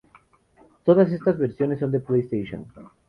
[0.83, 2.65] Todas estas versiones son de PlayStation.